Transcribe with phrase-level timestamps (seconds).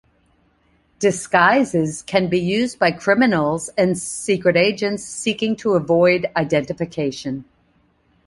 [0.97, 7.45] Disguises can be used by criminals and secret agents seeking to avoid identification.